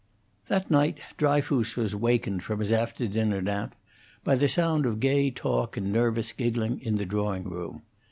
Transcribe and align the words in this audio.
That 0.47 0.71
night 0.71 0.97
Dryfoos 1.19 1.75
was 1.75 1.93
wakened 1.93 2.41
from 2.41 2.59
his 2.59 2.71
after 2.71 3.07
dinner 3.07 3.39
nap 3.39 3.75
by 4.23 4.33
the 4.33 4.47
sound 4.47 4.87
of 4.87 4.99
gay 4.99 5.29
talk 5.29 5.77
and 5.77 5.93
nervous 5.93 6.33
giggling 6.33 6.79
in 6.79 6.95
the 6.95 7.05
drawing 7.05 7.43
room. 7.43 7.83